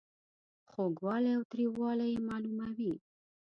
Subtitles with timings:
[0.69, 2.93] خوږوالی او تریووالی یې معلوموي.